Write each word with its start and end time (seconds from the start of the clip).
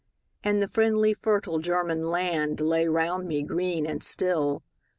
And 0.43 0.63
the 0.63 0.67
friendly 0.67 1.13
fertile 1.13 1.59
German 1.59 2.09
land 2.09 2.59
Lay 2.59 2.87
round 2.87 3.27
me 3.27 3.43
green 3.43 3.85
and 3.85 4.01
still. 4.03 4.63